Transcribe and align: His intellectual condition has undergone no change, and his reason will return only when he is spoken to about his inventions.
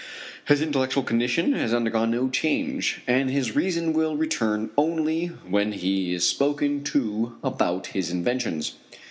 His 0.47 0.63
intellectual 0.63 1.03
condition 1.03 1.53
has 1.53 1.75
undergone 1.75 2.09
no 2.09 2.27
change, 2.27 3.01
and 3.05 3.29
his 3.29 3.55
reason 3.55 3.93
will 3.93 4.17
return 4.17 4.71
only 4.75 5.27
when 5.47 5.73
he 5.73 6.11
is 6.15 6.25
spoken 6.25 6.83
to 6.85 7.35
about 7.43 7.85
his 7.85 8.09
inventions. 8.09 8.73